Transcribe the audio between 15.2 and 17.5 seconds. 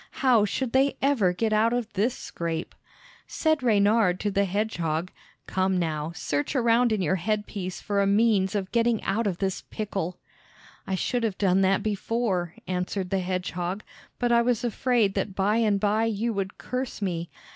by and by you would curse me.